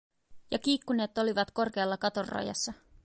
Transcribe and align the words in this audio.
Ja 0.51 0.59
kiikkuneet 0.59 1.17
olivat 1.17 1.51
korkealla 1.51 1.97
katon 1.97 2.27
rajassa. 2.27 2.73